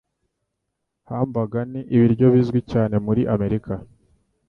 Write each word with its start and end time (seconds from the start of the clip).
Hamburger 1.09 1.65
ni 1.71 1.81
ibiryo 1.95 2.25
bizwi 2.33 2.59
cyane 2.71 2.93
byo 2.95 3.03
muri 3.07 3.21
Amerika. 3.35 3.73